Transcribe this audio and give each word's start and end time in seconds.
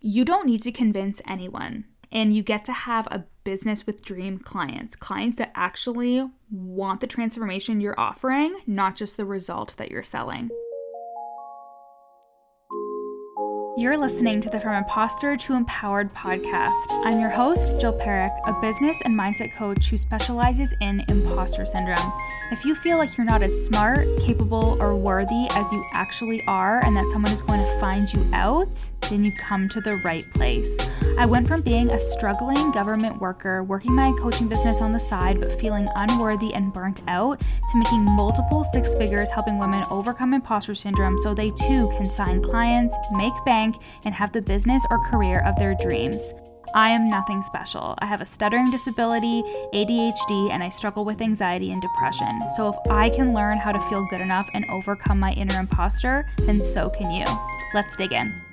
You 0.00 0.24
don't 0.24 0.46
need 0.46 0.62
to 0.62 0.72
convince 0.72 1.20
anyone, 1.26 1.84
and 2.12 2.34
you 2.34 2.42
get 2.42 2.64
to 2.66 2.72
have 2.72 3.06
a 3.08 3.24
business 3.42 3.86
with 3.86 4.04
dream 4.04 4.38
clients, 4.38 4.94
clients 4.94 5.36
that 5.36 5.52
actually 5.54 6.24
want 6.50 7.00
the 7.00 7.06
transformation 7.06 7.80
you're 7.80 7.98
offering, 7.98 8.56
not 8.66 8.94
just 8.94 9.16
the 9.16 9.24
result 9.24 9.74
that 9.76 9.90
you're 9.90 10.04
selling. 10.04 10.50
You're 13.78 13.96
listening 13.96 14.40
to 14.40 14.50
the 14.50 14.58
From 14.58 14.74
Imposter 14.74 15.36
to 15.36 15.54
Empowered 15.54 16.12
podcast. 16.12 16.74
I'm 16.90 17.20
your 17.20 17.30
host, 17.30 17.80
Jill 17.80 17.96
Parekh, 17.96 18.36
a 18.48 18.60
business 18.60 19.00
and 19.04 19.14
mindset 19.14 19.54
coach 19.54 19.88
who 19.88 19.96
specializes 19.96 20.74
in 20.80 21.04
imposter 21.06 21.64
syndrome. 21.64 22.12
If 22.50 22.64
you 22.64 22.74
feel 22.74 22.98
like 22.98 23.16
you're 23.16 23.24
not 23.24 23.40
as 23.40 23.66
smart, 23.66 24.08
capable, 24.18 24.76
or 24.80 24.96
worthy 24.96 25.46
as 25.50 25.72
you 25.72 25.86
actually 25.92 26.42
are, 26.48 26.84
and 26.84 26.96
that 26.96 27.08
someone 27.12 27.30
is 27.30 27.40
going 27.40 27.60
to 27.60 27.78
find 27.80 28.12
you 28.12 28.28
out, 28.32 28.76
then 29.02 29.24
you've 29.24 29.38
come 29.38 29.68
to 29.68 29.80
the 29.80 29.96
right 30.04 30.24
place. 30.34 30.76
I 31.16 31.26
went 31.26 31.46
from 31.46 31.62
being 31.62 31.90
a 31.92 31.98
struggling 31.98 32.72
government 32.72 33.20
worker, 33.20 33.62
working 33.62 33.94
my 33.94 34.12
coaching 34.18 34.48
business 34.48 34.80
on 34.80 34.92
the 34.92 35.00
side, 35.00 35.40
but 35.40 35.52
feeling 35.60 35.88
unworthy 35.96 36.52
and 36.52 36.72
burnt 36.72 37.02
out, 37.06 37.40
to 37.40 37.78
making 37.78 38.02
multiple 38.02 38.64
six 38.72 38.94
figures 38.94 39.30
helping 39.30 39.58
women 39.58 39.84
overcome 39.90 40.34
imposter 40.34 40.74
syndrome 40.74 41.16
so 41.18 41.32
they 41.32 41.50
too 41.50 41.88
can 41.96 42.06
sign 42.06 42.42
clients, 42.42 42.96
make 43.12 43.32
bank 43.46 43.67
bank, 43.70 43.82
and 44.04 44.14
have 44.14 44.32
the 44.32 44.42
business 44.42 44.84
or 44.90 44.98
career 45.10 45.40
of 45.40 45.56
their 45.56 45.74
dreams. 45.74 46.34
I 46.74 46.90
am 46.90 47.08
nothing 47.08 47.40
special. 47.40 47.94
I 47.98 48.06
have 48.06 48.20
a 48.20 48.26
stuttering 48.26 48.70
disability, 48.70 49.42
ADHD, 49.72 50.50
and 50.52 50.62
I 50.62 50.68
struggle 50.68 51.04
with 51.04 51.22
anxiety 51.22 51.70
and 51.72 51.80
depression. 51.80 52.28
So 52.56 52.68
if 52.68 52.76
I 52.90 53.08
can 53.08 53.32
learn 53.32 53.56
how 53.56 53.72
to 53.72 53.80
feel 53.88 54.06
good 54.10 54.20
enough 54.20 54.46
and 54.52 54.66
overcome 54.70 55.18
my 55.18 55.32
inner 55.32 55.58
imposter, 55.58 56.28
then 56.40 56.60
so 56.60 56.90
can 56.90 57.10
you. 57.10 57.24
Let's 57.72 57.96
dig 57.96 58.12
in. 58.12 58.47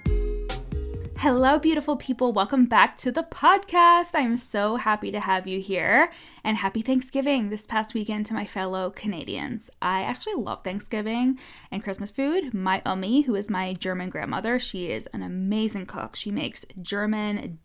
Hello, 1.19 1.57
beautiful 1.57 1.95
people. 1.95 2.33
Welcome 2.33 2.65
back 2.65 2.97
to 2.97 3.09
the 3.09 3.23
podcast. 3.23 4.11
I'm 4.13 4.35
so 4.35 4.75
happy 4.75 5.11
to 5.11 5.21
have 5.21 5.47
you 5.47 5.61
here. 5.61 6.11
And 6.44 6.57
happy 6.57 6.81
Thanksgiving 6.81 7.49
this 7.49 7.66
past 7.66 7.94
weekend 7.94 8.25
to 8.25 8.33
my 8.33 8.45
fellow 8.45 8.89
Canadians. 8.89 9.69
I 9.81 10.02
actually 10.02 10.35
love 10.35 10.66
Thanksgiving 10.66 11.39
and 11.72 11.81
Christmas 11.81 12.11
food. 12.11 12.53
My 12.53 12.81
Ummi, 12.81 13.25
who 13.25 13.35
is 13.35 13.49
my 13.49 13.73
German 13.73 14.09
grandmother, 14.09 14.59
she 14.59 14.91
is 14.91 15.07
an 15.13 15.23
amazing 15.23 15.85
cook. 15.85 16.17
She 16.17 16.31
makes 16.31 16.66
German 16.81 17.59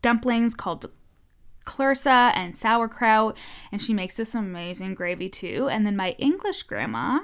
dumplings 0.00 0.54
called 0.54 0.90
Klursa 1.66 2.32
and 2.34 2.56
sauerkraut, 2.56 3.36
and 3.70 3.82
she 3.82 3.92
makes 3.92 4.16
this 4.16 4.34
amazing 4.34 4.94
gravy 4.94 5.28
too. 5.28 5.68
And 5.70 5.86
then 5.86 5.94
my 5.94 6.16
English 6.18 6.62
grandma, 6.62 7.20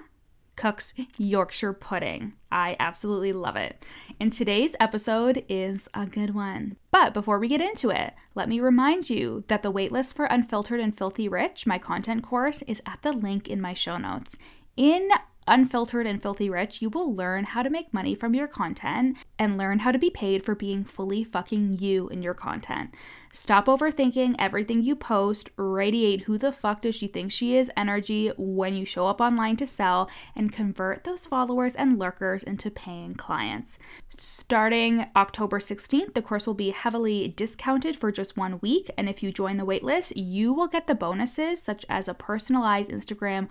cooks 0.57 0.95
Yorkshire 1.19 1.73
pudding. 1.73 2.35
I 2.51 2.77
absolutely 2.79 3.33
love 3.33 3.57
it. 3.57 3.85
And 4.21 4.33
today's 4.33 4.77
episode 4.79 5.45
is 5.49 5.89
a 5.95 6.07
good 6.07 6.35
one. 6.35 6.77
But 6.91 7.15
before 7.15 7.39
we 7.39 7.49
get 7.49 7.61
into 7.61 7.91
it, 7.91 8.15
let 8.35 8.49
me 8.49 8.61
remind 8.61 9.11
you 9.11 9.45
that 9.49 9.63
the 9.63 9.73
waitlist 9.73 10.15
for 10.15 10.27
Unfiltered 10.27 10.81
and 10.81 10.97
Filthy 10.97 11.29
Rich, 11.29 11.67
my 11.67 11.79
content 11.79 12.23
course, 12.23 12.63
is 12.63 12.83
at 12.87 13.03
the 13.03 13.13
link 13.13 13.49
in 13.49 13.61
my 13.61 13.75
show 13.75 13.97
notes. 13.97 14.37
In 14.77 15.11
Unfiltered 15.49 16.07
and 16.07 16.23
Filthy 16.23 16.49
Rich, 16.49 16.81
you 16.81 16.89
will 16.89 17.13
learn 17.13 17.43
how 17.45 17.65
to 17.65 17.71
make 17.71 17.93
money 17.93 18.15
from 18.15 18.33
your 18.33 18.47
content 18.47 19.17
and 19.41 19.59
learn 19.59 19.81
how 19.81 19.91
to 19.91 19.99
be 19.99 20.09
paid 20.09 20.45
for 20.45 20.55
being 20.55 20.85
fully 20.85 21.25
fucking 21.25 21.79
you 21.81 22.09
in 22.11 22.23
your 22.23 22.35
content. 22.35 22.95
Stop 23.33 23.67
overthinking 23.67 24.37
everything 24.39 24.83
you 24.83 24.95
post, 24.95 25.51
radiate 25.57 26.23
who 26.23 26.39
the 26.39 26.53
fuck 26.53 26.83
does 26.83 26.95
she 26.95 27.09
think 27.09 27.33
she 27.33 27.57
is 27.57 27.73
energy 27.77 28.31
when 28.37 28.75
you 28.75 28.85
show 28.85 29.09
up 29.09 29.21
online 29.21 29.57
to 29.57 29.67
sell, 29.67 30.09
and 30.37 30.53
convert 30.53 31.03
those 31.03 31.27
followers 31.27 31.75
and 31.75 31.99
lurkers 31.99 32.45
into 32.45 32.71
paying 32.71 33.15
clients. 33.15 33.81
Starting 34.17 35.07
October 35.17 35.59
16th, 35.59 36.15
the 36.15 36.23
course 36.23 36.47
will 36.47 36.55
be 36.55 36.71
heavily 36.71 37.35
discounted 37.37 37.97
for 37.97 38.13
just 38.13 38.37
one 38.37 38.61
week, 38.61 38.91
and 38.97 39.09
if 39.09 39.25
you 39.25 39.33
join 39.33 39.57
the 39.57 39.67
waitlist, 39.67 40.13
you 40.15 40.53
will 40.53 40.69
get 40.69 40.87
the 40.87 40.95
bonuses 40.95 41.61
such 41.61 41.85
as 41.89 42.07
a 42.07 42.15
personalized 42.15 42.93
Instagram 42.93 43.49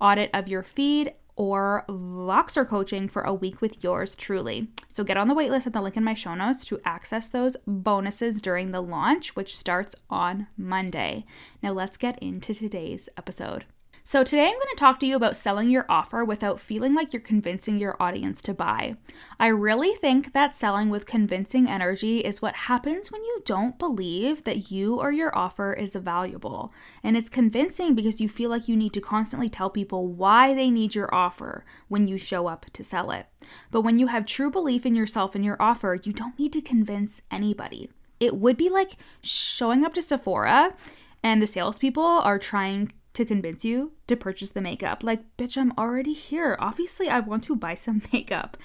audit 0.00 0.30
of 0.34 0.48
your 0.48 0.62
feed 0.64 1.12
or 1.38 1.84
Voxer 1.88 2.68
coaching 2.68 3.08
for 3.08 3.22
a 3.22 3.32
week 3.32 3.62
with 3.62 3.84
yours 3.84 4.16
truly. 4.16 4.68
So 4.88 5.04
get 5.04 5.16
on 5.16 5.28
the 5.28 5.34
waitlist 5.34 5.68
at 5.68 5.72
the 5.72 5.80
link 5.80 5.96
in 5.96 6.02
my 6.02 6.12
show 6.12 6.34
notes 6.34 6.64
to 6.64 6.80
access 6.84 7.28
those 7.28 7.56
bonuses 7.64 8.40
during 8.40 8.72
the 8.72 8.80
launch, 8.82 9.36
which 9.36 9.56
starts 9.56 9.94
on 10.10 10.48
Monday. 10.56 11.24
Now 11.62 11.70
let's 11.70 11.96
get 11.96 12.18
into 12.18 12.52
today's 12.52 13.08
episode. 13.16 13.64
So, 14.10 14.24
today 14.24 14.46
I'm 14.46 14.54
going 14.54 14.62
to 14.70 14.76
talk 14.78 14.98
to 15.00 15.06
you 15.06 15.16
about 15.16 15.36
selling 15.36 15.68
your 15.68 15.84
offer 15.86 16.24
without 16.24 16.60
feeling 16.60 16.94
like 16.94 17.12
you're 17.12 17.20
convincing 17.20 17.76
your 17.76 17.94
audience 18.00 18.40
to 18.40 18.54
buy. 18.54 18.96
I 19.38 19.48
really 19.48 19.96
think 19.96 20.32
that 20.32 20.54
selling 20.54 20.88
with 20.88 21.04
convincing 21.04 21.68
energy 21.68 22.20
is 22.20 22.40
what 22.40 22.54
happens 22.54 23.12
when 23.12 23.22
you 23.22 23.42
don't 23.44 23.78
believe 23.78 24.44
that 24.44 24.70
you 24.70 24.98
or 24.98 25.12
your 25.12 25.36
offer 25.36 25.74
is 25.74 25.94
valuable. 25.94 26.72
And 27.02 27.18
it's 27.18 27.28
convincing 27.28 27.94
because 27.94 28.18
you 28.18 28.30
feel 28.30 28.48
like 28.48 28.66
you 28.66 28.76
need 28.76 28.94
to 28.94 29.02
constantly 29.02 29.50
tell 29.50 29.68
people 29.68 30.08
why 30.08 30.54
they 30.54 30.70
need 30.70 30.94
your 30.94 31.14
offer 31.14 31.66
when 31.88 32.06
you 32.06 32.16
show 32.16 32.46
up 32.46 32.64
to 32.72 32.82
sell 32.82 33.10
it. 33.10 33.26
But 33.70 33.82
when 33.82 33.98
you 33.98 34.06
have 34.06 34.24
true 34.24 34.50
belief 34.50 34.86
in 34.86 34.94
yourself 34.94 35.34
and 35.34 35.44
your 35.44 35.60
offer, 35.60 36.00
you 36.02 36.14
don't 36.14 36.38
need 36.38 36.54
to 36.54 36.62
convince 36.62 37.20
anybody. 37.30 37.90
It 38.20 38.36
would 38.36 38.56
be 38.56 38.70
like 38.70 38.92
showing 39.20 39.84
up 39.84 39.92
to 39.92 40.00
Sephora 40.00 40.74
and 41.22 41.42
the 41.42 41.46
salespeople 41.46 42.02
are 42.02 42.38
trying 42.38 42.92
to 43.18 43.24
convince 43.24 43.64
you 43.64 43.92
to 44.06 44.16
purchase 44.16 44.50
the 44.50 44.60
makeup. 44.60 45.02
Like, 45.02 45.36
bitch, 45.36 45.58
I'm 45.58 45.72
already 45.76 46.12
here. 46.12 46.56
Obviously, 46.60 47.08
I 47.08 47.18
want 47.18 47.42
to 47.44 47.56
buy 47.56 47.74
some 47.74 48.00
makeup. 48.12 48.56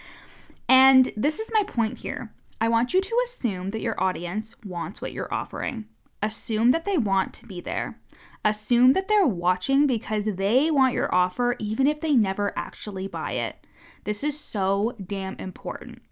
And 0.69 1.11
this 1.17 1.39
is 1.39 1.49
my 1.51 1.63
point 1.63 1.99
here. 1.99 2.31
I 2.61 2.69
want 2.69 2.93
you 2.93 3.01
to 3.01 3.21
assume 3.25 3.71
that 3.71 3.81
your 3.81 4.01
audience 4.01 4.55
wants 4.63 5.01
what 5.01 5.11
you're 5.11 5.33
offering. 5.33 5.85
Assume 6.21 6.69
that 6.71 6.85
they 6.85 6.97
want 6.97 7.33
to 7.33 7.47
be 7.47 7.61
there. 7.61 7.99
Assume 8.45 8.93
that 8.93 9.07
they're 9.07 9.25
watching 9.27 9.87
because 9.87 10.25
they 10.25 10.69
want 10.69 10.93
your 10.93 11.13
offer, 11.13 11.55
even 11.57 11.87
if 11.87 11.99
they 11.99 12.13
never 12.13 12.57
actually 12.57 13.07
buy 13.07 13.31
it. 13.31 13.65
This 14.03 14.23
is 14.23 14.39
so 14.39 14.95
damn 15.03 15.35
important 15.37 16.03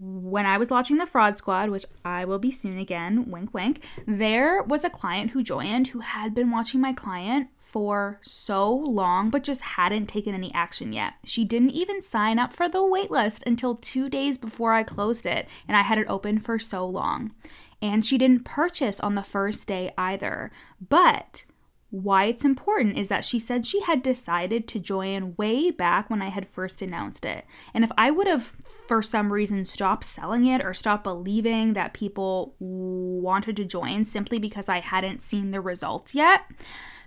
when 0.00 0.46
I 0.46 0.58
was 0.58 0.70
launching 0.70 0.98
the 0.98 1.06
Fraud 1.06 1.36
Squad, 1.36 1.70
which 1.70 1.86
I 2.04 2.24
will 2.24 2.38
be 2.38 2.50
soon 2.50 2.78
again, 2.78 3.30
wink 3.30 3.52
wink, 3.52 3.84
there 4.06 4.62
was 4.62 4.84
a 4.84 4.90
client 4.90 5.32
who 5.32 5.42
joined 5.42 5.88
who 5.88 6.00
had 6.00 6.34
been 6.34 6.50
watching 6.50 6.80
my 6.80 6.92
client 6.92 7.48
for 7.58 8.18
so 8.22 8.74
long 8.74 9.28
but 9.28 9.44
just 9.44 9.60
hadn't 9.60 10.06
taken 10.06 10.34
any 10.34 10.52
action 10.54 10.92
yet. 10.92 11.14
She 11.24 11.44
didn't 11.44 11.70
even 11.70 12.00
sign 12.00 12.38
up 12.38 12.54
for 12.54 12.68
the 12.68 12.78
waitlist 12.78 13.44
until 13.46 13.74
two 13.74 14.08
days 14.08 14.38
before 14.38 14.72
I 14.72 14.82
closed 14.82 15.26
it, 15.26 15.48
and 15.66 15.76
I 15.76 15.82
had 15.82 15.98
it 15.98 16.06
open 16.08 16.38
for 16.38 16.58
so 16.58 16.86
long. 16.86 17.32
And 17.82 18.04
she 18.04 18.18
didn't 18.18 18.44
purchase 18.44 18.98
on 19.00 19.14
the 19.14 19.22
first 19.22 19.68
day 19.68 19.92
either. 19.96 20.50
But 20.88 21.44
why 21.90 22.24
it's 22.24 22.44
important 22.44 22.98
is 22.98 23.08
that 23.08 23.24
she 23.24 23.38
said 23.38 23.66
she 23.66 23.80
had 23.80 24.02
decided 24.02 24.68
to 24.68 24.78
join 24.78 25.34
way 25.36 25.70
back 25.70 26.10
when 26.10 26.20
I 26.20 26.28
had 26.28 26.46
first 26.46 26.82
announced 26.82 27.24
it. 27.24 27.46
And 27.72 27.82
if 27.82 27.90
I 27.96 28.10
would 28.10 28.26
have, 28.26 28.52
for 28.86 29.02
some 29.02 29.32
reason, 29.32 29.64
stopped 29.64 30.04
selling 30.04 30.44
it 30.44 30.62
or 30.62 30.74
stopped 30.74 31.04
believing 31.04 31.72
that 31.72 31.94
people 31.94 32.54
wanted 32.58 33.56
to 33.56 33.64
join 33.64 34.04
simply 34.04 34.38
because 34.38 34.68
I 34.68 34.80
hadn't 34.80 35.22
seen 35.22 35.50
the 35.50 35.62
results 35.62 36.14
yet, 36.14 36.42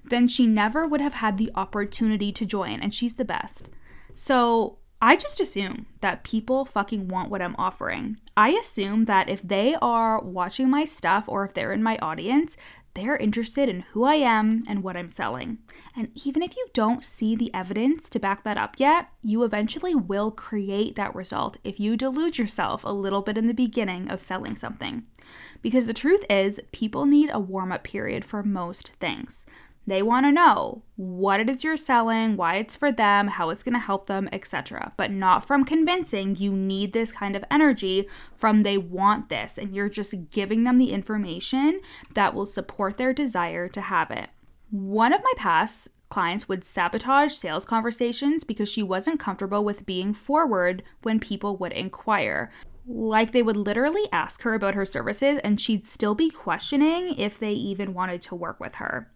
then 0.03 0.27
she 0.27 0.47
never 0.47 0.87
would 0.87 1.01
have 1.01 1.13
had 1.13 1.37
the 1.37 1.51
opportunity 1.53 2.31
to 2.31 2.45
join. 2.45 2.79
And 2.79 2.91
she's 2.91 3.15
the 3.15 3.25
best. 3.25 3.69
So 4.15 4.79
I 4.99 5.15
just 5.15 5.39
assume 5.39 5.87
that 6.01 6.23
people 6.23 6.63
fucking 6.63 7.07
want 7.07 7.31
what 7.31 7.41
I'm 7.41 7.55
offering. 7.57 8.17
I 8.37 8.49
assume 8.49 9.05
that 9.05 9.29
if 9.29 9.41
they 9.41 9.75
are 9.81 10.21
watching 10.21 10.69
my 10.69 10.85
stuff 10.85 11.25
or 11.27 11.43
if 11.43 11.53
they're 11.53 11.73
in 11.73 11.81
my 11.81 11.97
audience, 11.97 12.55
they're 12.93 13.17
interested 13.17 13.69
in 13.69 13.81
who 13.91 14.03
I 14.03 14.15
am 14.15 14.63
and 14.67 14.83
what 14.83 14.97
I'm 14.97 15.09
selling. 15.09 15.59
And 15.95 16.09
even 16.25 16.43
if 16.43 16.55
you 16.55 16.67
don't 16.73 17.05
see 17.05 17.35
the 17.35 17.53
evidence 17.53 18.09
to 18.09 18.19
back 18.19 18.43
that 18.43 18.57
up 18.57 18.75
yet, 18.77 19.07
you 19.23 19.43
eventually 19.43 19.95
will 19.95 20.31
create 20.31 20.95
that 20.95 21.15
result 21.15 21.57
if 21.63 21.79
you 21.79 21.95
delude 21.95 22.37
yourself 22.37 22.83
a 22.83 22.89
little 22.89 23.21
bit 23.21 23.37
in 23.37 23.47
the 23.47 23.53
beginning 23.53 24.09
of 24.09 24.21
selling 24.21 24.55
something. 24.55 25.03
Because 25.61 25.85
the 25.85 25.93
truth 25.93 26.25
is, 26.29 26.59
people 26.71 27.05
need 27.05 27.29
a 27.31 27.39
warm 27.39 27.71
up 27.71 27.83
period 27.83 28.25
for 28.25 28.43
most 28.43 28.91
things. 28.99 29.45
They 29.87 30.03
want 30.03 30.25
to 30.25 30.31
know 30.31 30.83
what 30.95 31.39
it 31.39 31.49
is 31.49 31.63
you're 31.63 31.77
selling, 31.77 32.37
why 32.37 32.55
it's 32.55 32.75
for 32.75 32.91
them, 32.91 33.27
how 33.27 33.49
it's 33.49 33.63
going 33.63 33.73
to 33.73 33.79
help 33.79 34.05
them, 34.05 34.29
etc. 34.31 34.93
But 34.95 35.11
not 35.11 35.43
from 35.43 35.65
convincing 35.65 36.35
you 36.35 36.53
need 36.53 36.93
this 36.93 37.11
kind 37.11 37.35
of 37.35 37.43
energy, 37.49 38.07
from 38.35 38.63
they 38.63 38.77
want 38.77 39.29
this, 39.29 39.57
and 39.57 39.75
you're 39.75 39.89
just 39.89 40.29
giving 40.29 40.63
them 40.63 40.77
the 40.77 40.91
information 40.91 41.81
that 42.13 42.33
will 42.33 42.45
support 42.45 42.97
their 42.97 43.13
desire 43.13 43.67
to 43.69 43.81
have 43.81 44.11
it. 44.11 44.29
One 44.69 45.13
of 45.13 45.21
my 45.23 45.33
past 45.35 45.89
clients 46.11 46.47
would 46.47 46.63
sabotage 46.63 47.33
sales 47.33 47.65
conversations 47.65 48.43
because 48.43 48.69
she 48.69 48.83
wasn't 48.83 49.19
comfortable 49.19 49.63
with 49.63 49.85
being 49.85 50.13
forward 50.13 50.83
when 51.01 51.19
people 51.19 51.57
would 51.57 51.71
inquire. 51.71 52.51
Like 52.85 53.31
they 53.31 53.41
would 53.41 53.57
literally 53.57 54.07
ask 54.11 54.41
her 54.43 54.53
about 54.53 54.75
her 54.75 54.85
services 54.85 55.39
and 55.43 55.59
she'd 55.59 55.85
still 55.85 56.13
be 56.13 56.29
questioning 56.29 57.15
if 57.17 57.39
they 57.39 57.53
even 57.53 57.93
wanted 57.93 58.21
to 58.23 58.35
work 58.35 58.59
with 58.59 58.75
her. 58.75 59.09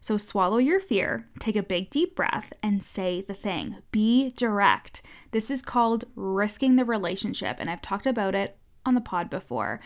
So 0.00 0.16
swallow 0.16 0.56
your 0.56 0.80
fear, 0.80 1.28
take 1.38 1.56
a 1.56 1.62
big 1.62 1.90
deep 1.90 2.16
breath, 2.16 2.52
and 2.62 2.82
say 2.82 3.20
the 3.20 3.34
thing. 3.34 3.76
Be 3.92 4.30
direct. 4.30 5.02
This 5.30 5.50
is 5.50 5.62
called 5.62 6.06
risking 6.16 6.76
the 6.76 6.84
relationship, 6.86 7.56
and 7.60 7.68
I've 7.68 7.82
talked 7.82 8.06
about 8.06 8.34
it 8.34 8.56
on 8.86 8.94
the 8.94 9.00
pod 9.00 9.28
before. 9.28 9.78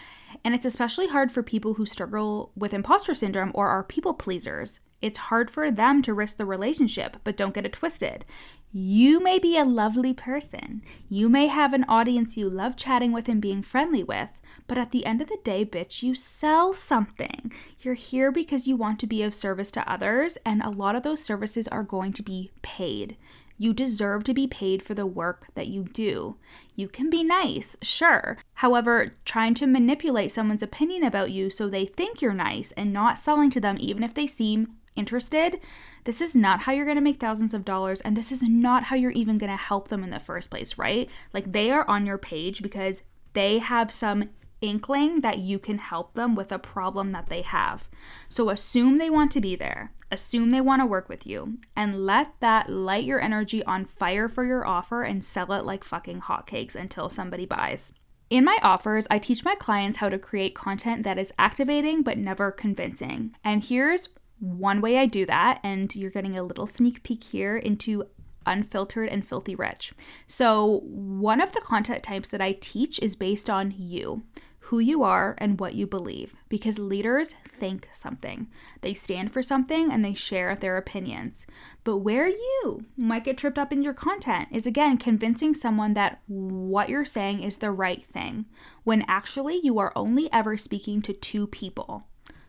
And 0.44 0.54
it's 0.54 0.66
especially 0.66 1.08
hard 1.08 1.32
for 1.32 1.42
people 1.42 1.74
who 1.74 1.86
struggle 1.86 2.52
with 2.54 2.74
imposter 2.74 3.12
syndrome 3.12 3.50
or 3.54 3.68
are 3.68 3.82
people 3.82 4.14
pleasers. 4.14 4.78
It's 5.04 5.18
hard 5.18 5.50
for 5.50 5.70
them 5.70 6.00
to 6.00 6.14
risk 6.14 6.38
the 6.38 6.46
relationship, 6.46 7.18
but 7.24 7.36
don't 7.36 7.52
get 7.52 7.66
it 7.66 7.74
twisted. 7.74 8.24
You 8.72 9.20
may 9.20 9.38
be 9.38 9.58
a 9.58 9.62
lovely 9.62 10.14
person. 10.14 10.80
You 11.10 11.28
may 11.28 11.48
have 11.48 11.74
an 11.74 11.84
audience 11.90 12.38
you 12.38 12.48
love 12.48 12.74
chatting 12.74 13.12
with 13.12 13.28
and 13.28 13.38
being 13.38 13.60
friendly 13.60 14.02
with, 14.02 14.40
but 14.66 14.78
at 14.78 14.92
the 14.92 15.04
end 15.04 15.20
of 15.20 15.28
the 15.28 15.36
day, 15.44 15.62
bitch, 15.66 16.02
you 16.02 16.14
sell 16.14 16.72
something. 16.72 17.52
You're 17.80 17.92
here 17.92 18.32
because 18.32 18.66
you 18.66 18.76
want 18.76 18.98
to 19.00 19.06
be 19.06 19.22
of 19.22 19.34
service 19.34 19.70
to 19.72 19.86
others, 19.86 20.38
and 20.46 20.62
a 20.62 20.70
lot 20.70 20.96
of 20.96 21.02
those 21.02 21.22
services 21.22 21.68
are 21.68 21.82
going 21.82 22.14
to 22.14 22.22
be 22.22 22.50
paid. 22.62 23.18
You 23.58 23.74
deserve 23.74 24.24
to 24.24 24.32
be 24.32 24.46
paid 24.46 24.82
for 24.82 24.94
the 24.94 25.04
work 25.04 25.48
that 25.54 25.68
you 25.68 25.84
do. 25.84 26.36
You 26.74 26.88
can 26.88 27.10
be 27.10 27.22
nice, 27.22 27.76
sure. 27.82 28.38
However, 28.54 29.08
trying 29.26 29.52
to 29.56 29.66
manipulate 29.66 30.32
someone's 30.32 30.62
opinion 30.62 31.04
about 31.04 31.30
you 31.30 31.50
so 31.50 31.68
they 31.68 31.84
think 31.84 32.22
you're 32.22 32.32
nice 32.32 32.72
and 32.72 32.90
not 32.90 33.18
selling 33.18 33.50
to 33.50 33.60
them 33.60 33.76
even 33.78 34.02
if 34.02 34.14
they 34.14 34.26
seem 34.26 34.78
interested, 34.96 35.60
this 36.04 36.20
is 36.20 36.34
not 36.34 36.60
how 36.60 36.72
you're 36.72 36.84
going 36.84 36.96
to 36.96 37.02
make 37.02 37.20
thousands 37.20 37.54
of 37.54 37.64
dollars 37.64 38.00
and 38.00 38.16
this 38.16 38.30
is 38.30 38.42
not 38.42 38.84
how 38.84 38.96
you're 38.96 39.10
even 39.12 39.38
going 39.38 39.50
to 39.50 39.56
help 39.56 39.88
them 39.88 40.04
in 40.04 40.10
the 40.10 40.20
first 40.20 40.50
place, 40.50 40.78
right? 40.78 41.08
Like 41.32 41.52
they 41.52 41.70
are 41.70 41.88
on 41.88 42.06
your 42.06 42.18
page 42.18 42.62
because 42.62 43.02
they 43.32 43.58
have 43.58 43.90
some 43.90 44.30
inkling 44.60 45.20
that 45.20 45.38
you 45.38 45.58
can 45.58 45.78
help 45.78 46.14
them 46.14 46.34
with 46.34 46.50
a 46.50 46.58
problem 46.58 47.10
that 47.10 47.28
they 47.28 47.42
have. 47.42 47.88
So 48.28 48.50
assume 48.50 48.98
they 48.98 49.10
want 49.10 49.30
to 49.32 49.40
be 49.40 49.56
there, 49.56 49.92
assume 50.10 50.50
they 50.50 50.60
want 50.60 50.80
to 50.80 50.86
work 50.86 51.08
with 51.08 51.26
you, 51.26 51.58
and 51.76 52.06
let 52.06 52.40
that 52.40 52.70
light 52.70 53.04
your 53.04 53.20
energy 53.20 53.62
on 53.64 53.84
fire 53.84 54.28
for 54.28 54.44
your 54.44 54.66
offer 54.66 55.02
and 55.02 55.24
sell 55.24 55.52
it 55.52 55.64
like 55.64 55.84
fucking 55.84 56.22
hotcakes 56.22 56.74
until 56.74 57.08
somebody 57.08 57.46
buys. 57.46 57.92
In 58.30 58.44
my 58.44 58.58
offers, 58.62 59.06
I 59.10 59.18
teach 59.18 59.44
my 59.44 59.54
clients 59.54 59.98
how 59.98 60.08
to 60.08 60.18
create 60.18 60.54
content 60.54 61.02
that 61.04 61.18
is 61.18 61.32
activating 61.38 62.02
but 62.02 62.18
never 62.18 62.50
convincing. 62.50 63.36
And 63.44 63.62
here's 63.62 64.08
one 64.44 64.80
way 64.80 64.98
I 64.98 65.06
do 65.06 65.24
that, 65.26 65.60
and 65.64 65.94
you're 65.94 66.10
getting 66.10 66.36
a 66.36 66.42
little 66.42 66.66
sneak 66.66 67.02
peek 67.02 67.24
here 67.24 67.56
into 67.56 68.04
unfiltered 68.46 69.08
and 69.08 69.26
filthy 69.26 69.54
rich. 69.54 69.92
So, 70.26 70.80
one 70.84 71.40
of 71.40 71.52
the 71.52 71.60
content 71.60 72.02
types 72.02 72.28
that 72.28 72.42
I 72.42 72.52
teach 72.52 72.98
is 73.00 73.16
based 73.16 73.48
on 73.48 73.74
you 73.76 74.24
who 74.68 74.78
you 74.78 75.02
are 75.02 75.34
and 75.38 75.60
what 75.60 75.74
you 75.74 75.86
believe 75.86 76.34
because 76.48 76.78
leaders 76.78 77.34
think 77.46 77.86
something. 77.92 78.48
They 78.80 78.94
stand 78.94 79.30
for 79.30 79.42
something 79.42 79.92
and 79.92 80.02
they 80.02 80.14
share 80.14 80.56
their 80.56 80.78
opinions. 80.78 81.46
But 81.84 81.98
where 81.98 82.26
you 82.26 82.86
might 82.96 83.24
get 83.24 83.36
tripped 83.36 83.58
up 83.58 83.72
in 83.72 83.82
your 83.82 83.92
content 83.92 84.48
is 84.50 84.66
again 84.66 84.96
convincing 84.96 85.52
someone 85.52 85.92
that 85.94 86.22
what 86.26 86.88
you're 86.88 87.04
saying 87.04 87.42
is 87.42 87.58
the 87.58 87.70
right 87.70 88.04
thing 88.04 88.46
when 88.84 89.04
actually 89.06 89.60
you 89.62 89.78
are 89.78 89.92
only 89.94 90.32
ever 90.32 90.56
speaking 90.56 91.02
to 91.02 91.12
two 91.12 91.46
people 91.46 92.06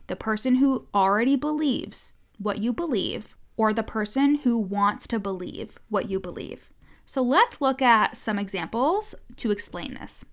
the 0.08 0.16
person 0.16 0.56
who 0.56 0.88
already 0.94 1.36
believes 1.36 2.14
what 2.38 2.60
you 2.60 2.74
believe 2.74 3.36
or 3.58 3.74
the 3.74 3.84
person 3.84 4.36
who 4.44 4.58
wants 4.58 5.08
to 5.08 5.20
believe 5.20 5.80
what 5.90 6.10
you 6.10 6.20
believe. 6.20 6.70
So 7.06 7.22
let's 7.22 7.62
look 7.62 7.82
at 7.82 8.18
some 8.18 8.40
examples 8.40 9.16
to 9.38 9.52
explain 9.52 9.94
this 9.94 10.26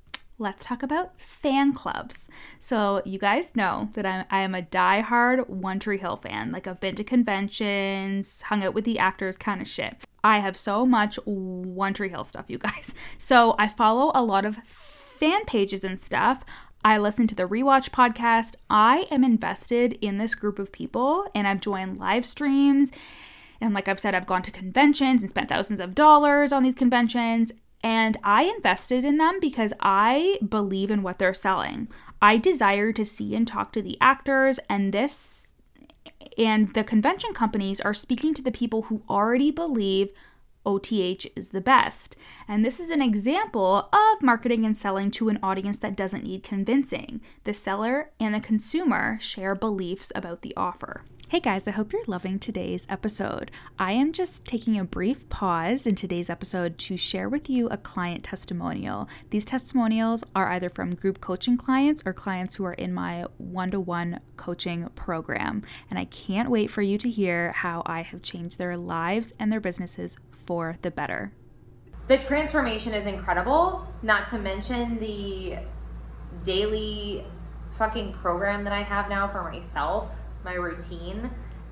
let's 0.43 0.65
talk 0.65 0.83
about 0.83 1.13
fan 1.21 1.73
clubs. 1.73 2.29
So, 2.59 3.01
you 3.05 3.19
guys 3.19 3.57
know 3.57 3.89
that 3.95 4.05
I'm, 4.05 4.25
I 4.31 4.41
am 4.41 4.55
a 4.55 4.63
die-hard 4.63 5.49
One 5.49 5.79
Tree 5.79 5.99
Hill 5.99 6.17
fan. 6.17 6.51
Like, 6.53 6.67
I've 6.67 6.81
been 6.81 6.97
to 6.97 7.05
conventions, 7.05 8.43
hung 8.43 8.65
out 8.65 8.75
with 8.75 8.85
the 8.85 8.99
actors, 8.99 9.37
kind 9.37 9.63
of 9.63 9.69
shit. 9.69 9.97
I 10.25 10.41
have 10.41 10.57
so 10.57 10.85
much 10.85 11.19
One 11.25 11.95
Tree 11.95 12.09
Hill 12.09 12.25
stuff, 12.25 12.47
you 12.49 12.59
guys. 12.59 12.95
So, 13.19 13.55
I 13.59 13.69
follow 13.69 14.11
a 14.15 14.23
lot 14.23 14.45
of 14.45 14.59
fan 14.67 15.45
pages 15.45 15.85
and 15.85 15.99
stuff. 15.99 16.45
I 16.85 16.99
listen 16.99 17.27
to 17.29 17.35
the 17.35 17.47
Rewatch 17.47 17.91
podcast. 17.91 18.57
I 18.69 19.07
am 19.11 19.23
invested 19.23 19.99
in 20.01 20.19
this 20.19 20.35
group 20.35 20.59
of 20.59 20.73
people 20.73 21.27
and 21.35 21.47
I've 21.47 21.61
joined 21.61 21.99
live 21.99 22.27
streams. 22.27 22.91
And 23.61 23.73
like 23.73 23.87
I've 23.87 24.01
said, 24.01 24.15
I've 24.15 24.27
gone 24.27 24.43
to 24.43 24.51
conventions 24.51 25.23
and 25.23 25.31
spent 25.31 25.49
thousands 25.49 25.81
of 25.81 25.95
dollars 25.95 26.53
on 26.53 26.65
these 26.65 26.75
conventions. 26.75 27.53
And 27.85 28.17
I 28.25 28.45
invested 28.45 29.05
in 29.05 29.19
them 29.19 29.39
because 29.41 29.73
I 29.81 30.39
believe 30.49 30.91
in 30.91 31.03
what 31.03 31.19
they're 31.19 31.35
selling. 31.35 31.89
I 32.21 32.37
desire 32.37 32.93
to 32.93 33.05
see 33.05 33.35
and 33.35 33.47
talk 33.47 33.73
to 33.73 33.83
the 33.83 33.99
actors, 34.01 34.61
and 34.69 34.93
this 34.93 35.53
and 36.39 36.73
the 36.75 36.85
convention 36.85 37.35
companies 37.35 37.81
are 37.81 37.93
speaking 37.93 38.33
to 38.35 38.43
the 38.43 38.53
people 38.53 38.83
who 38.83 39.03
already 39.09 39.51
believe 39.51 40.11
OTH 40.65 41.27
is 41.37 41.49
the 41.49 41.61
best. 41.61 42.17
And 42.47 42.65
this 42.65 42.79
is 42.79 42.91
an 42.91 43.03
example 43.03 43.89
of 43.93 44.23
marketing 44.23 44.65
and 44.65 44.77
selling 44.77 45.11
to 45.13 45.29
an 45.29 45.39
audience 45.43 45.79
that 45.79 45.97
doesn't 45.97 46.25
need 46.25 46.43
convincing. 46.43 47.21
The 47.45 47.55
seller 47.55 48.11
and 48.21 48.35
the 48.35 48.41
consumer 48.41 49.19
share 49.21 49.55
beliefs 49.55 50.13
about 50.15 50.43
the 50.43 50.55
offer. 50.57 51.03
Hey 51.33 51.41
guys, 51.41 51.67
I 51.67 51.71
hope 51.71 51.95
you're 51.95 52.05
loving 52.07 52.39
today's 52.39 52.87
episode. 52.91 53.51
I 53.79 53.93
am 53.93 54.13
just 54.13 54.45
taking 54.45 54.79
a 54.79 54.85
brief 54.85 55.27
pause 55.31 55.87
in 55.87 55.95
today's 55.95 56.29
episode 56.29 56.77
to 56.81 56.99
share 56.99 57.27
with 57.27 57.49
you 57.49 57.69
a 57.69 57.79
client 57.79 58.23
testimonial. 58.23 59.09
These 59.31 59.47
testimonials 59.47 60.25
are 60.37 60.51
either 60.51 60.69
from 60.69 60.95
group 60.95 61.23
coaching 61.23 61.57
clients 61.57 62.03
or 62.05 62.13
clients 62.13 62.57
who 62.57 62.67
are 62.67 62.75
in 62.75 62.93
my 62.93 63.25
one 63.39 63.71
to 63.71 63.81
one 63.81 64.21
coaching 64.37 64.91
program. 64.95 65.63
And 65.89 65.99
I 65.99 66.05
can't 66.05 66.51
wait 66.51 66.71
for 66.71 66.83
you 66.83 66.99
to 66.99 67.09
hear 67.09 67.53
how 67.53 67.83
I 67.87 68.03
have 68.03 68.21
changed 68.21 68.59
their 68.59 68.77
lives 68.77 69.33
and 69.39 69.51
their 69.51 69.59
businesses 69.59 70.19
for 70.53 70.77
the 70.83 70.91
better. 70.91 71.33
The 72.09 72.19
transformation 72.19 72.93
is 72.93 73.07
incredible, 73.07 73.87
not 74.03 74.29
to 74.29 74.39
mention 74.39 75.01
the 75.01 75.61
daily 76.45 77.25
fucking 77.79 78.13
program 78.13 78.65
that 78.65 78.73
I 78.75 78.83
have 78.83 79.09
now 79.09 79.27
for 79.29 79.51
myself 79.51 80.11
my 80.45 80.53
routine, 80.53 81.31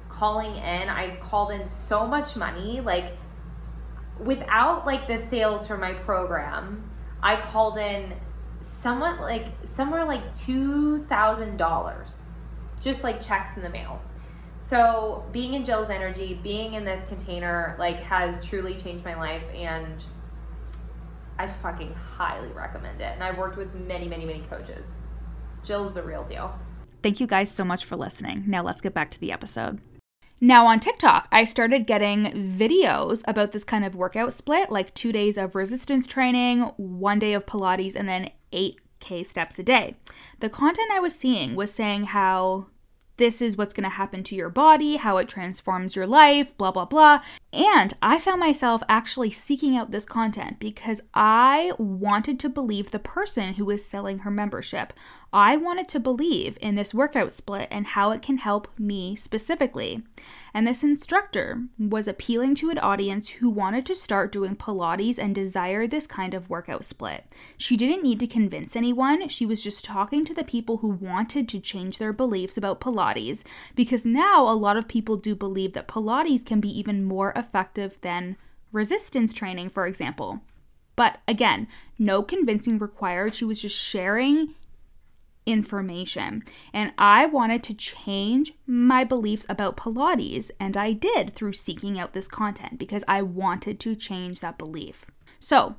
calling 0.08 0.54
in, 0.54 0.88
I've 0.88 1.20
called 1.20 1.50
in 1.50 1.68
so 1.68 2.06
much 2.06 2.36
money. 2.36 2.80
Like, 2.80 3.18
without 4.18 4.86
like 4.86 5.06
the 5.06 5.18
sales 5.18 5.66
for 5.66 5.76
my 5.76 5.92
program, 5.92 6.90
I 7.22 7.36
called 7.36 7.76
in 7.76 8.14
somewhat 8.62 9.20
like 9.20 9.48
somewhere 9.64 10.06
like 10.06 10.34
$2,000 10.36 12.20
just 12.80 13.04
like 13.04 13.20
checks 13.20 13.58
in 13.58 13.62
the 13.62 13.68
mail. 13.68 14.00
So, 14.60 15.24
being 15.32 15.54
in 15.54 15.64
Jill's 15.64 15.90
energy, 15.90 16.38
being 16.42 16.74
in 16.74 16.84
this 16.84 17.06
container, 17.06 17.74
like, 17.78 17.96
has 17.96 18.44
truly 18.44 18.76
changed 18.76 19.04
my 19.04 19.16
life, 19.16 19.42
and 19.52 19.96
I 21.38 21.48
fucking 21.48 21.94
highly 21.94 22.52
recommend 22.52 23.00
it. 23.00 23.12
And 23.14 23.24
I've 23.24 23.38
worked 23.38 23.56
with 23.56 23.74
many, 23.74 24.06
many, 24.06 24.26
many 24.26 24.42
coaches. 24.42 24.98
Jill's 25.64 25.94
the 25.94 26.02
real 26.02 26.22
deal. 26.22 26.56
Thank 27.02 27.18
you 27.18 27.26
guys 27.26 27.50
so 27.50 27.64
much 27.64 27.84
for 27.84 27.96
listening. 27.96 28.44
Now 28.46 28.62
let's 28.62 28.82
get 28.82 28.94
back 28.94 29.10
to 29.12 29.20
the 29.20 29.32
episode. 29.32 29.80
Now 30.42 30.66
on 30.66 30.78
TikTok, 30.80 31.28
I 31.32 31.44
started 31.44 31.86
getting 31.86 32.26
videos 32.58 33.22
about 33.26 33.52
this 33.52 33.64
kind 33.64 33.84
of 33.84 33.94
workout 33.94 34.32
split, 34.32 34.70
like 34.70 34.94
two 34.94 35.12
days 35.12 35.36
of 35.38 35.54
resistance 35.54 36.06
training, 36.06 36.62
one 36.76 37.18
day 37.18 37.32
of 37.32 37.46
Pilates, 37.46 37.96
and 37.96 38.08
then 38.08 38.30
8K 38.52 39.24
steps 39.26 39.58
a 39.58 39.62
day. 39.62 39.96
The 40.40 40.50
content 40.50 40.90
I 40.92 41.00
was 41.00 41.14
seeing 41.14 41.56
was 41.56 41.72
saying 41.72 42.04
how 42.04 42.66
this 43.20 43.42
is 43.42 43.56
what's 43.58 43.74
going 43.74 43.84
to 43.84 43.90
happen 43.90 44.24
to 44.24 44.34
your 44.34 44.48
body, 44.48 44.96
how 44.96 45.18
it 45.18 45.28
transforms 45.28 45.94
your 45.94 46.06
life, 46.06 46.56
blah, 46.56 46.70
blah, 46.72 46.86
blah. 46.86 47.20
And 47.52 47.92
I 48.00 48.18
found 48.18 48.40
myself 48.40 48.82
actually 48.88 49.30
seeking 49.30 49.76
out 49.76 49.90
this 49.90 50.06
content 50.06 50.58
because 50.58 51.02
I 51.12 51.72
wanted 51.78 52.40
to 52.40 52.48
believe 52.48 52.90
the 52.90 52.98
person 52.98 53.54
who 53.54 53.66
was 53.66 53.84
selling 53.84 54.20
her 54.20 54.30
membership. 54.30 54.94
I 55.32 55.56
wanted 55.56 55.86
to 55.88 56.00
believe 56.00 56.58
in 56.60 56.74
this 56.74 56.92
workout 56.92 57.30
split 57.30 57.68
and 57.70 57.88
how 57.88 58.10
it 58.10 58.22
can 58.22 58.38
help 58.38 58.66
me 58.78 59.14
specifically. 59.14 60.02
And 60.52 60.66
this 60.66 60.82
instructor 60.82 61.62
was 61.78 62.08
appealing 62.08 62.56
to 62.56 62.70
an 62.70 62.78
audience 62.78 63.28
who 63.28 63.48
wanted 63.48 63.86
to 63.86 63.94
start 63.94 64.32
doing 64.32 64.56
Pilates 64.56 65.18
and 65.18 65.32
desired 65.32 65.92
this 65.92 66.08
kind 66.08 66.34
of 66.34 66.50
workout 66.50 66.84
split. 66.84 67.26
She 67.56 67.76
didn't 67.76 68.02
need 68.02 68.18
to 68.20 68.26
convince 68.26 68.74
anyone, 68.74 69.28
she 69.28 69.46
was 69.46 69.62
just 69.62 69.84
talking 69.84 70.24
to 70.24 70.34
the 70.34 70.42
people 70.42 70.78
who 70.78 70.88
wanted 70.88 71.48
to 71.50 71.60
change 71.60 71.98
their 71.98 72.12
beliefs 72.12 72.56
about 72.56 72.80
Pilates 72.80 73.09
because 73.74 74.04
now 74.04 74.48
a 74.48 74.54
lot 74.54 74.76
of 74.76 74.88
people 74.88 75.16
do 75.16 75.34
believe 75.34 75.72
that 75.72 75.88
Pilates 75.88 76.44
can 76.44 76.60
be 76.60 76.76
even 76.78 77.04
more 77.04 77.32
effective 77.34 77.98
than 78.02 78.36
resistance 78.72 79.32
training, 79.32 79.68
for 79.68 79.86
example. 79.86 80.40
But 80.96 81.20
again, 81.26 81.66
no 81.98 82.22
convincing 82.22 82.78
required. 82.78 83.34
She 83.34 83.44
was 83.44 83.62
just 83.62 83.76
sharing 83.76 84.54
information. 85.46 86.44
And 86.72 86.92
I 86.98 87.26
wanted 87.26 87.62
to 87.64 87.74
change 87.74 88.52
my 88.66 89.04
beliefs 89.04 89.46
about 89.48 89.76
Pilates, 89.76 90.50
and 90.60 90.76
I 90.76 90.92
did 90.92 91.30
through 91.30 91.54
seeking 91.54 91.98
out 91.98 92.12
this 92.12 92.28
content 92.28 92.78
because 92.78 93.04
I 93.08 93.22
wanted 93.22 93.80
to 93.80 93.96
change 93.96 94.40
that 94.40 94.58
belief. 94.58 95.06
So, 95.38 95.76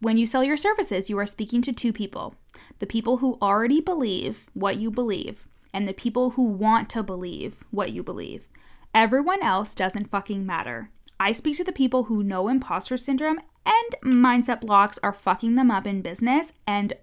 when 0.00 0.18
you 0.18 0.26
sell 0.26 0.44
your 0.44 0.58
services, 0.58 1.08
you 1.08 1.18
are 1.18 1.26
speaking 1.26 1.62
to 1.62 1.72
two 1.72 1.92
people 1.92 2.34
the 2.78 2.86
people 2.86 3.18
who 3.18 3.38
already 3.40 3.80
believe 3.80 4.46
what 4.54 4.76
you 4.76 4.90
believe, 4.90 5.45
and 5.76 5.86
the 5.86 5.92
people 5.92 6.30
who 6.30 6.42
want 6.42 6.88
to 6.88 7.02
believe 7.02 7.62
what 7.70 7.92
you 7.92 8.02
believe. 8.02 8.48
Everyone 8.94 9.42
else 9.42 9.74
doesn't 9.74 10.08
fucking 10.08 10.46
matter. 10.46 10.90
I 11.20 11.32
speak 11.32 11.58
to 11.58 11.64
the 11.64 11.70
people 11.70 12.04
who 12.04 12.22
know 12.22 12.48
imposter 12.48 12.96
syndrome 12.96 13.40
and 13.66 13.94
mindset 14.02 14.62
blocks 14.62 14.98
are 15.02 15.12
fucking 15.12 15.54
them 15.54 15.70
up 15.70 15.86
in 15.86 16.00
business 16.00 16.54
and 16.66 16.94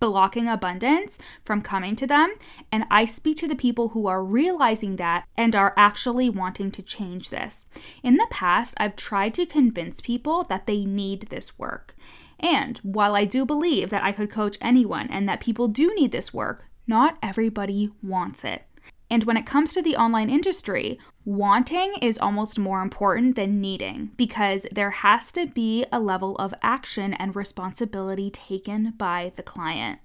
blocking 0.00 0.48
abundance 0.48 1.18
from 1.44 1.62
coming 1.62 1.94
to 1.94 2.06
them. 2.06 2.34
And 2.72 2.84
I 2.90 3.04
speak 3.04 3.36
to 3.38 3.48
the 3.48 3.54
people 3.54 3.90
who 3.90 4.08
are 4.08 4.24
realizing 4.24 4.96
that 4.96 5.28
and 5.36 5.54
are 5.54 5.74
actually 5.76 6.28
wanting 6.28 6.72
to 6.72 6.82
change 6.82 7.30
this. 7.30 7.64
In 8.02 8.16
the 8.16 8.26
past, 8.28 8.74
I've 8.78 8.96
tried 8.96 9.34
to 9.34 9.46
convince 9.46 10.00
people 10.00 10.42
that 10.44 10.66
they 10.66 10.84
need 10.84 11.28
this 11.30 11.56
work. 11.60 11.94
And 12.40 12.78
while 12.78 13.14
I 13.14 13.24
do 13.24 13.46
believe 13.46 13.90
that 13.90 14.02
I 14.02 14.10
could 14.10 14.32
coach 14.32 14.58
anyone 14.60 15.06
and 15.10 15.28
that 15.28 15.38
people 15.38 15.68
do 15.68 15.94
need 15.94 16.10
this 16.10 16.34
work, 16.34 16.64
not 16.88 17.18
everybody 17.22 17.90
wants 18.02 18.44
it. 18.44 18.64
And 19.10 19.24
when 19.24 19.36
it 19.36 19.46
comes 19.46 19.72
to 19.72 19.82
the 19.82 19.96
online 19.96 20.28
industry, 20.28 20.98
wanting 21.24 21.94
is 22.02 22.18
almost 22.18 22.58
more 22.58 22.82
important 22.82 23.36
than 23.36 23.60
needing 23.60 24.10
because 24.16 24.66
there 24.70 24.90
has 24.90 25.32
to 25.32 25.46
be 25.46 25.86
a 25.90 26.00
level 26.00 26.36
of 26.36 26.54
action 26.62 27.14
and 27.14 27.34
responsibility 27.34 28.30
taken 28.30 28.94
by 28.98 29.32
the 29.36 29.42
client. 29.42 30.00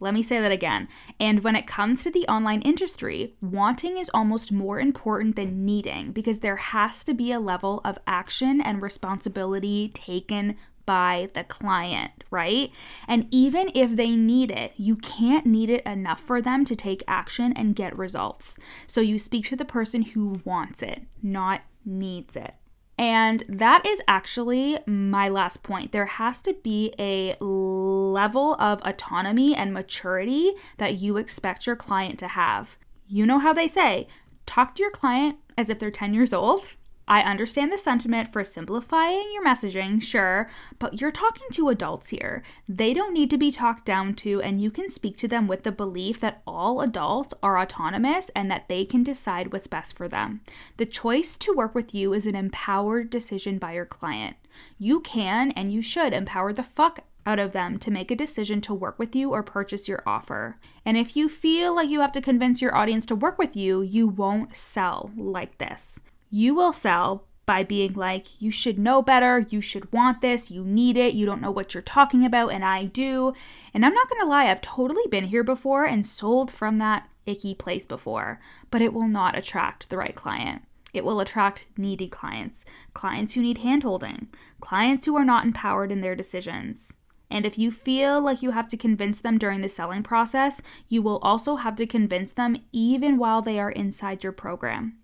Let 0.00 0.14
me 0.14 0.22
say 0.22 0.40
that 0.40 0.50
again. 0.50 0.88
And 1.20 1.44
when 1.44 1.54
it 1.54 1.68
comes 1.68 2.02
to 2.02 2.10
the 2.10 2.26
online 2.26 2.60
industry, 2.62 3.36
wanting 3.40 3.98
is 3.98 4.10
almost 4.12 4.50
more 4.50 4.80
important 4.80 5.36
than 5.36 5.64
needing 5.64 6.10
because 6.10 6.40
there 6.40 6.56
has 6.56 7.04
to 7.04 7.14
be 7.14 7.30
a 7.30 7.38
level 7.38 7.80
of 7.84 7.98
action 8.04 8.60
and 8.60 8.82
responsibility 8.82 9.92
taken 9.94 10.56
by 10.86 11.28
the 11.34 11.44
client, 11.44 12.24
right? 12.30 12.70
And 13.06 13.26
even 13.30 13.70
if 13.74 13.96
they 13.96 14.16
need 14.16 14.50
it, 14.50 14.72
you 14.76 14.96
can't 14.96 15.46
need 15.46 15.70
it 15.70 15.84
enough 15.84 16.20
for 16.20 16.42
them 16.42 16.64
to 16.64 16.76
take 16.76 17.02
action 17.06 17.52
and 17.54 17.76
get 17.76 17.96
results. 17.96 18.58
So 18.86 19.00
you 19.00 19.18
speak 19.18 19.46
to 19.48 19.56
the 19.56 19.64
person 19.64 20.02
who 20.02 20.40
wants 20.44 20.82
it, 20.82 21.02
not 21.22 21.62
needs 21.84 22.36
it. 22.36 22.54
And 22.98 23.42
that 23.48 23.86
is 23.86 24.00
actually 24.06 24.78
my 24.86 25.28
last 25.28 25.62
point. 25.62 25.92
There 25.92 26.06
has 26.06 26.40
to 26.42 26.54
be 26.62 26.94
a 26.98 27.36
level 27.40 28.54
of 28.60 28.80
autonomy 28.82 29.54
and 29.56 29.72
maturity 29.72 30.52
that 30.78 30.98
you 30.98 31.16
expect 31.16 31.66
your 31.66 31.76
client 31.76 32.18
to 32.20 32.28
have. 32.28 32.78
You 33.06 33.26
know 33.26 33.38
how 33.38 33.52
they 33.52 33.66
say, 33.66 34.06
talk 34.46 34.74
to 34.76 34.82
your 34.82 34.90
client 34.90 35.36
as 35.56 35.70
if 35.70 35.78
they're 35.78 35.90
10 35.90 36.14
years 36.14 36.32
old 36.32 36.74
I 37.12 37.20
understand 37.24 37.70
the 37.70 37.76
sentiment 37.76 38.32
for 38.32 38.42
simplifying 38.42 39.30
your 39.34 39.44
messaging, 39.44 40.00
sure, 40.00 40.48
but 40.78 40.98
you're 40.98 41.10
talking 41.10 41.46
to 41.52 41.68
adults 41.68 42.08
here. 42.08 42.42
They 42.66 42.94
don't 42.94 43.12
need 43.12 43.28
to 43.28 43.36
be 43.36 43.50
talked 43.50 43.84
down 43.84 44.14
to, 44.14 44.40
and 44.40 44.62
you 44.62 44.70
can 44.70 44.88
speak 44.88 45.18
to 45.18 45.28
them 45.28 45.46
with 45.46 45.62
the 45.62 45.72
belief 45.72 46.20
that 46.20 46.40
all 46.46 46.80
adults 46.80 47.34
are 47.42 47.58
autonomous 47.58 48.30
and 48.34 48.50
that 48.50 48.66
they 48.68 48.86
can 48.86 49.02
decide 49.02 49.52
what's 49.52 49.66
best 49.66 49.94
for 49.94 50.08
them. 50.08 50.40
The 50.78 50.86
choice 50.86 51.36
to 51.36 51.52
work 51.52 51.74
with 51.74 51.94
you 51.94 52.14
is 52.14 52.24
an 52.24 52.34
empowered 52.34 53.10
decision 53.10 53.58
by 53.58 53.74
your 53.74 53.84
client. 53.84 54.36
You 54.78 55.00
can 55.00 55.50
and 55.50 55.70
you 55.70 55.82
should 55.82 56.14
empower 56.14 56.54
the 56.54 56.62
fuck 56.62 57.00
out 57.26 57.38
of 57.38 57.52
them 57.52 57.78
to 57.80 57.90
make 57.90 58.10
a 58.10 58.16
decision 58.16 58.62
to 58.62 58.72
work 58.72 58.98
with 58.98 59.14
you 59.14 59.32
or 59.32 59.42
purchase 59.42 59.86
your 59.86 60.02
offer. 60.06 60.56
And 60.86 60.96
if 60.96 61.14
you 61.14 61.28
feel 61.28 61.76
like 61.76 61.90
you 61.90 62.00
have 62.00 62.12
to 62.12 62.22
convince 62.22 62.62
your 62.62 62.74
audience 62.74 63.04
to 63.04 63.14
work 63.14 63.36
with 63.36 63.54
you, 63.54 63.82
you 63.82 64.08
won't 64.08 64.56
sell 64.56 65.10
like 65.14 65.58
this. 65.58 66.00
You 66.34 66.54
will 66.54 66.72
sell 66.72 67.26
by 67.44 67.62
being 67.62 67.92
like, 67.92 68.40
you 68.40 68.50
should 68.50 68.78
know 68.78 69.02
better, 69.02 69.44
you 69.50 69.60
should 69.60 69.92
want 69.92 70.22
this, 70.22 70.50
you 70.50 70.64
need 70.64 70.96
it, 70.96 71.12
you 71.12 71.26
don't 71.26 71.42
know 71.42 71.50
what 71.50 71.74
you're 71.74 71.82
talking 71.82 72.24
about, 72.24 72.52
and 72.52 72.64
I 72.64 72.86
do. 72.86 73.34
And 73.74 73.84
I'm 73.84 73.92
not 73.92 74.08
gonna 74.08 74.30
lie, 74.30 74.46
I've 74.46 74.62
totally 74.62 75.02
been 75.10 75.24
here 75.24 75.44
before 75.44 75.84
and 75.84 76.06
sold 76.06 76.50
from 76.50 76.78
that 76.78 77.06
icky 77.26 77.54
place 77.54 77.84
before, 77.84 78.40
but 78.70 78.80
it 78.80 78.94
will 78.94 79.08
not 79.08 79.36
attract 79.36 79.90
the 79.90 79.98
right 79.98 80.14
client. 80.14 80.62
It 80.94 81.04
will 81.04 81.20
attract 81.20 81.66
needy 81.76 82.08
clients, 82.08 82.64
clients 82.94 83.34
who 83.34 83.42
need 83.42 83.58
handholding, 83.58 84.28
clients 84.62 85.04
who 85.04 85.14
are 85.16 85.26
not 85.26 85.44
empowered 85.44 85.92
in 85.92 86.00
their 86.00 86.16
decisions. 86.16 86.96
And 87.30 87.44
if 87.44 87.58
you 87.58 87.70
feel 87.70 88.22
like 88.22 88.40
you 88.40 88.52
have 88.52 88.68
to 88.68 88.78
convince 88.78 89.20
them 89.20 89.36
during 89.36 89.60
the 89.60 89.68
selling 89.68 90.02
process, 90.02 90.62
you 90.88 91.02
will 91.02 91.18
also 91.18 91.56
have 91.56 91.76
to 91.76 91.86
convince 91.86 92.32
them 92.32 92.56
even 92.72 93.18
while 93.18 93.42
they 93.42 93.60
are 93.60 93.70
inside 93.70 94.24
your 94.24 94.32
program. 94.32 94.96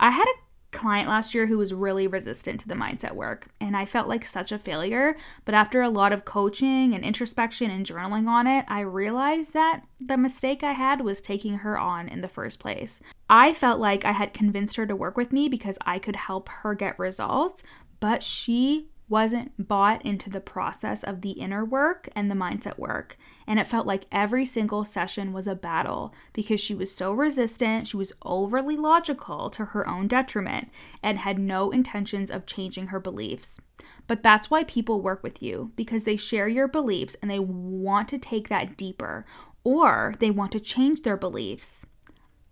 I 0.00 0.10
had 0.10 0.26
a 0.26 0.47
client 0.78 1.08
last 1.08 1.34
year 1.34 1.46
who 1.46 1.58
was 1.58 1.74
really 1.74 2.06
resistant 2.06 2.60
to 2.60 2.68
the 2.68 2.74
mindset 2.74 3.12
work, 3.12 3.48
and 3.60 3.76
I 3.76 3.84
felt 3.84 4.08
like 4.08 4.24
such 4.24 4.52
a 4.52 4.58
failure. 4.58 5.16
But 5.44 5.54
after 5.54 5.82
a 5.82 5.90
lot 5.90 6.12
of 6.12 6.24
coaching 6.24 6.94
and 6.94 7.04
introspection 7.04 7.70
and 7.70 7.84
journaling 7.84 8.28
on 8.28 8.46
it, 8.46 8.64
I 8.68 8.80
realized 8.80 9.52
that 9.54 9.82
the 10.00 10.16
mistake 10.16 10.62
I 10.62 10.72
had 10.72 11.00
was 11.00 11.20
taking 11.20 11.54
her 11.54 11.78
on 11.78 12.08
in 12.08 12.20
the 12.20 12.28
first 12.28 12.60
place. 12.60 13.00
I 13.28 13.52
felt 13.52 13.80
like 13.80 14.04
I 14.04 14.12
had 14.12 14.32
convinced 14.32 14.76
her 14.76 14.86
to 14.86 14.96
work 14.96 15.16
with 15.16 15.32
me 15.32 15.48
because 15.48 15.78
I 15.84 15.98
could 15.98 16.16
help 16.16 16.48
her 16.48 16.74
get 16.74 16.98
results, 16.98 17.62
but 18.00 18.22
she 18.22 18.88
wasn't 19.08 19.68
bought 19.68 20.04
into 20.04 20.30
the 20.30 20.40
process 20.40 21.02
of 21.02 21.22
the 21.22 21.32
inner 21.32 21.64
work 21.64 22.08
and 22.14 22.30
the 22.30 22.34
mindset 22.34 22.78
work. 22.78 23.16
And 23.46 23.58
it 23.58 23.66
felt 23.66 23.86
like 23.86 24.06
every 24.12 24.44
single 24.44 24.84
session 24.84 25.32
was 25.32 25.46
a 25.46 25.54
battle 25.54 26.14
because 26.32 26.60
she 26.60 26.74
was 26.74 26.94
so 26.94 27.12
resistant, 27.12 27.88
she 27.88 27.96
was 27.96 28.12
overly 28.22 28.76
logical 28.76 29.50
to 29.50 29.66
her 29.66 29.88
own 29.88 30.08
detriment, 30.08 30.68
and 31.02 31.18
had 31.18 31.38
no 31.38 31.70
intentions 31.70 32.30
of 32.30 32.46
changing 32.46 32.88
her 32.88 33.00
beliefs. 33.00 33.60
But 34.06 34.22
that's 34.22 34.50
why 34.50 34.64
people 34.64 35.00
work 35.00 35.22
with 35.22 35.42
you 35.42 35.72
because 35.76 36.04
they 36.04 36.16
share 36.16 36.48
your 36.48 36.68
beliefs 36.68 37.16
and 37.22 37.30
they 37.30 37.38
want 37.38 38.08
to 38.08 38.18
take 38.18 38.48
that 38.48 38.76
deeper 38.76 39.24
or 39.64 40.14
they 40.18 40.30
want 40.30 40.52
to 40.52 40.60
change 40.60 41.02
their 41.02 41.16
beliefs. 41.16 41.86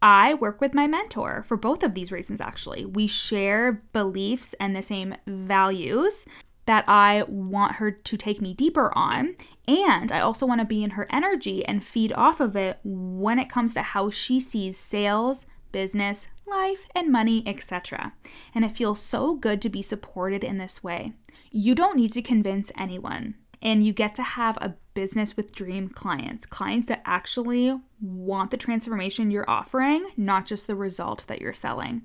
I 0.02 0.34
work 0.34 0.60
with 0.60 0.74
my 0.74 0.86
mentor 0.86 1.42
for 1.42 1.56
both 1.56 1.82
of 1.82 1.94
these 1.94 2.12
reasons, 2.12 2.40
actually. 2.40 2.84
We 2.84 3.06
share 3.06 3.82
beliefs 3.92 4.54
and 4.60 4.76
the 4.76 4.82
same 4.82 5.14
values 5.26 6.26
that 6.66 6.84
I 6.86 7.24
want 7.26 7.76
her 7.76 7.90
to 7.90 8.16
take 8.16 8.40
me 8.40 8.52
deeper 8.52 8.92
on. 8.96 9.36
And 9.66 10.12
I 10.12 10.20
also 10.20 10.46
want 10.46 10.60
to 10.60 10.66
be 10.66 10.82
in 10.84 10.90
her 10.90 11.06
energy 11.10 11.64
and 11.64 11.84
feed 11.84 12.12
off 12.12 12.40
of 12.40 12.54
it 12.56 12.78
when 12.84 13.38
it 13.38 13.48
comes 13.48 13.74
to 13.74 13.82
how 13.82 14.10
she 14.10 14.38
sees 14.38 14.76
sales, 14.76 15.46
business, 15.72 16.28
life, 16.46 16.86
and 16.94 17.10
money, 17.10 17.42
etc. 17.46 18.12
And 18.54 18.64
it 18.64 18.76
feels 18.76 19.00
so 19.00 19.34
good 19.34 19.60
to 19.62 19.68
be 19.68 19.82
supported 19.82 20.44
in 20.44 20.58
this 20.58 20.82
way. 20.82 21.12
You 21.50 21.74
don't 21.74 21.96
need 21.96 22.12
to 22.12 22.22
convince 22.22 22.70
anyone, 22.76 23.34
and 23.62 23.84
you 23.84 23.92
get 23.92 24.14
to 24.16 24.22
have 24.22 24.56
a 24.58 24.74
business 24.94 25.36
with 25.36 25.52
dream 25.52 25.88
clients, 25.88 26.46
clients 26.46 26.86
that 26.86 27.02
actually 27.04 27.78
want 28.00 28.50
the 28.50 28.56
transformation 28.56 29.30
you're 29.30 29.48
offering, 29.48 30.08
not 30.16 30.46
just 30.46 30.66
the 30.66 30.76
result 30.76 31.26
that 31.28 31.40
you're 31.40 31.52
selling. 31.52 32.02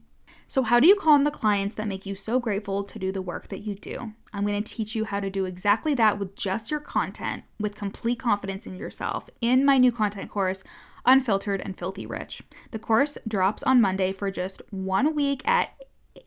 So, 0.52 0.64
how 0.64 0.82
do 0.82 0.88
you 0.88 0.98
call 0.98 1.16
in 1.16 1.24
the 1.24 1.32
clients 1.32 1.76
that 1.76 1.88
make 1.88 2.06
you 2.06 2.14
so 2.14 2.38
grateful 2.38 2.84
to 2.84 3.00
do 3.00 3.14
the 3.14 3.22
work 3.22 3.48
that 3.48 3.60
you 3.62 3.74
do? 3.74 4.12
I'm 4.34 4.46
going 4.46 4.62
to 4.62 4.76
teach 4.76 4.96
you 4.96 5.06
how 5.06 5.22
to 5.22 5.30
do 5.30 5.46
exactly 5.46 5.94
that 5.94 6.20
with 6.20 6.36
just 6.36 6.70
your 6.70 6.82
content, 6.82 7.44
with 7.58 7.74
complete 7.74 8.20
confidence 8.20 8.68
in 8.68 8.76
yourself, 8.76 9.30
in 9.40 9.64
my 9.64 9.78
new 9.78 9.94
content 9.94 10.30
course, 10.30 10.62
Unfiltered 11.06 11.62
and 11.62 11.80
Filthy 11.80 12.06
Rich. 12.06 12.44
The 12.72 12.80
course 12.80 13.18
drops 13.26 13.64
on 13.64 13.80
Monday 13.80 14.12
for 14.12 14.30
just 14.30 14.62
one 14.72 15.16
week 15.16 15.42
at 15.48 15.70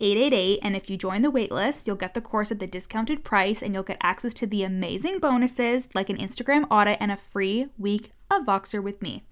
888 0.01 0.59
and 0.63 0.75
if 0.75 0.89
you 0.89 0.97
join 0.97 1.21
the 1.21 1.31
waitlist 1.31 1.87
you'll 1.87 1.95
get 1.95 2.15
the 2.15 2.23
course 2.23 2.51
at 2.51 2.59
the 2.59 2.67
discounted 2.67 3.23
price 3.23 3.63
and 3.63 3.75
you'll 3.75 3.83
get 3.83 3.99
access 4.03 4.33
to 4.33 4.47
the 4.47 4.63
amazing 4.63 5.19
bonuses 5.19 5.91
like 5.95 6.09
an 6.09 6.17
instagram 6.17 6.67
audit 6.71 6.97
and 7.01 7.13
a 7.13 7.17
free 7.19 7.67
week 7.77 8.11
of 8.31 8.45
voxer 8.45 8.83
with 8.83 9.01
me 9.03 9.23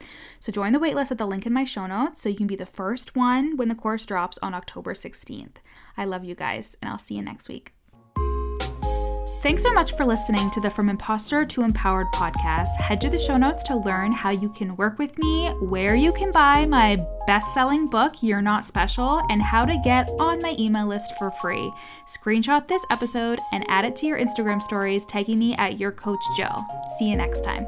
so 0.40 0.52
join 0.52 0.72
the 0.72 0.78
waitlist 0.78 1.10
at 1.10 1.18
the 1.18 1.26
link 1.26 1.46
in 1.46 1.52
my 1.52 1.64
show 1.64 1.86
notes 1.86 2.20
so 2.20 2.28
you 2.28 2.36
can 2.36 2.46
be 2.46 2.56
the 2.56 2.66
first 2.66 3.16
one 3.16 3.56
when 3.56 3.68
the 3.68 3.74
course 3.74 4.06
drops 4.06 4.38
on 4.42 4.54
october 4.54 4.94
16th 4.94 5.56
i 5.96 6.04
love 6.04 6.24
you 6.24 6.34
guys 6.34 6.76
and 6.80 6.90
i'll 6.90 6.98
see 6.98 7.14
you 7.14 7.22
next 7.22 7.48
week 7.48 7.72
Thanks 9.42 9.64
so 9.64 9.72
much 9.72 9.96
for 9.96 10.04
listening 10.04 10.48
to 10.50 10.60
the 10.60 10.70
From 10.70 10.88
Imposter 10.88 11.44
to 11.44 11.62
Empowered 11.64 12.06
podcast. 12.14 12.76
Head 12.76 13.00
to 13.00 13.10
the 13.10 13.18
show 13.18 13.36
notes 13.36 13.64
to 13.64 13.74
learn 13.74 14.12
how 14.12 14.30
you 14.30 14.48
can 14.50 14.76
work 14.76 15.00
with 15.00 15.18
me, 15.18 15.48
where 15.62 15.96
you 15.96 16.12
can 16.12 16.30
buy 16.30 16.64
my 16.64 17.04
best 17.26 17.52
selling 17.52 17.86
book, 17.88 18.22
You're 18.22 18.40
Not 18.40 18.64
Special, 18.64 19.20
and 19.30 19.42
how 19.42 19.64
to 19.64 19.76
get 19.82 20.08
on 20.20 20.40
my 20.42 20.54
email 20.60 20.86
list 20.86 21.18
for 21.18 21.32
free. 21.32 21.72
Screenshot 22.06 22.68
this 22.68 22.84
episode 22.92 23.40
and 23.52 23.64
add 23.68 23.84
it 23.84 23.96
to 23.96 24.06
your 24.06 24.20
Instagram 24.20 24.62
stories, 24.62 25.04
tagging 25.06 25.40
me 25.40 25.56
at 25.56 25.80
Your 25.80 25.90
Coach 25.90 26.22
Jill. 26.36 26.64
See 26.96 27.10
you 27.10 27.16
next 27.16 27.42
time. 27.42 27.66